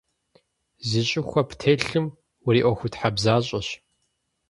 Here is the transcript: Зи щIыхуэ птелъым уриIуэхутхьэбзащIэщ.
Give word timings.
Зи 0.87 1.01
щIыхуэ 1.07 1.41
птелъым 1.49 2.07
уриIуэхутхьэбзащIэщ. 2.45 3.67